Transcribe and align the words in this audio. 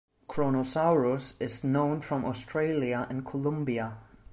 "Kronosaurus" 0.27 1.35
is 1.39 1.63
known 1.63 2.01
from 2.01 2.25
Australia 2.25 3.05
and 3.07 3.23
Colombia. 3.23 3.99